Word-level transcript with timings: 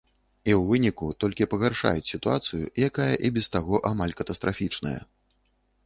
І 0.45 0.51
ў 0.53 0.61
выніку 0.71 1.09
толькі 1.23 1.49
пагаршаюць 1.51 2.09
сітуацыю, 2.13 2.73
якая 2.89 3.13
і 3.29 3.35
без 3.39 3.47
таго 3.57 3.85
амаль 3.95 4.19
катастрафічная. 4.23 5.01